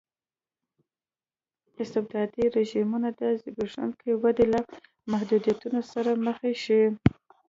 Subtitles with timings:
[1.81, 4.59] استبدادي رژیمونه د زبېښونکې ودې له
[5.11, 6.81] محدودیتونو سره مخ شي.